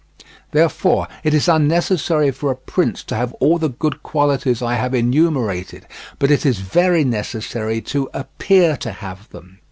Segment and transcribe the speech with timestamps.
[0.49, 4.95] Therefore it is unnecessary for a prince to have all the good qualities I have
[4.95, 5.85] enumerated,
[6.17, 9.59] but it is very necessary to appear to have them.